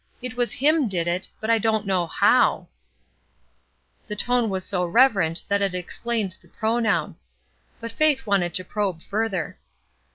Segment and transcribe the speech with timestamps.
[0.19, 2.67] It was Him did it, but I dunno how:'
[4.07, 7.17] The tone was so reverent that it explained the pronoun;
[7.79, 9.59] but Faith wanted to probe further.